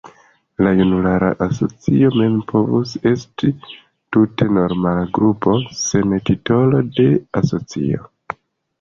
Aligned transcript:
La 0.67 0.69
junulara 0.77 1.27
asocio 1.45 2.09
mem 2.21 2.39
povus 2.53 2.95
esti 3.11 3.51
tute 4.17 4.49
normala 4.57 5.07
grupo, 5.21 5.57
sen 5.85 6.13
la 6.19 6.23
titolo 6.35 6.85
de 7.01 7.11
asocio. 7.45 8.07